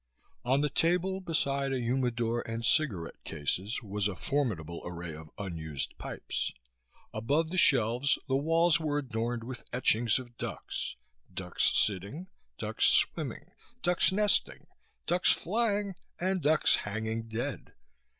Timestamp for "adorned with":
8.97-9.63